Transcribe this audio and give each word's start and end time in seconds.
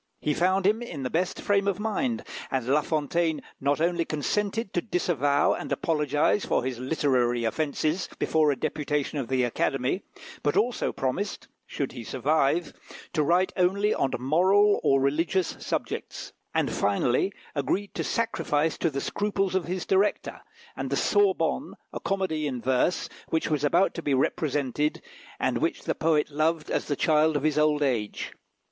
He 0.19 0.33
found 0.33 0.65
him 0.65 0.81
in 0.81 1.03
the 1.03 1.11
best 1.11 1.39
frame 1.39 1.67
of 1.67 1.79
mind, 1.79 2.23
and 2.49 2.65
La 2.67 2.81
Fontaine 2.81 3.39
not 3.59 3.79
only 3.79 4.03
consented 4.03 4.73
to 4.73 4.81
disavow 4.81 5.53
and 5.53 5.71
apologise 5.71 6.43
for 6.43 6.63
his 6.63 6.79
literary 6.79 7.43
offences 7.43 8.09
before 8.17 8.49
a 8.51 8.55
deputation 8.55 9.19
of 9.19 9.27
the 9.27 9.43
Academy, 9.43 10.01
but 10.41 10.57
also 10.57 10.91
promised, 10.91 11.49
should 11.67 11.91
he 11.91 12.03
survive, 12.03 12.73
to 13.13 13.21
write 13.21 13.53
only 13.55 13.93
on 13.93 14.09
moral 14.17 14.79
or 14.81 14.99
religious 14.99 15.55
subjects; 15.59 16.33
and, 16.51 16.71
finally, 16.73 17.31
agreed 17.53 17.93
to 17.93 18.03
sacrifice 18.03 18.79
to 18.79 18.89
the 18.89 19.01
scruples 19.01 19.53
of 19.53 19.65
his 19.65 19.85
director, 19.85 20.41
and 20.75 20.89
the 20.89 20.97
Sorbonne, 20.97 21.75
a 21.93 21.99
comedy 21.99 22.47
in 22.47 22.59
verse, 22.59 23.07
which 23.27 23.51
was 23.51 23.63
about 23.63 23.93
to 23.93 24.01
be 24.01 24.15
represented, 24.15 24.99
and 25.39 25.59
which 25.59 25.83
the 25.83 25.93
poet 25.93 26.31
loved 26.31 26.71
as 26.71 26.85
the 26.87 26.95
child 26.95 27.35
of 27.37 27.43
his 27.43 27.59
old 27.59 27.83
age. 27.83 28.31